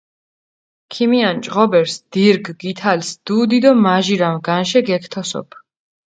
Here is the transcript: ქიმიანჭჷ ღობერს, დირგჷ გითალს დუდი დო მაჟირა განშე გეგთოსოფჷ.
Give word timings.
ქიმიანჭჷ 0.93 1.49
ღობერს, 1.53 1.93
დირგჷ 2.11 2.51
გითალს 2.61 3.09
დუდი 3.25 3.59
დო 3.63 3.71
მაჟირა 3.85 4.29
განშე 4.45 4.79
გეგთოსოფჷ. 4.87 5.57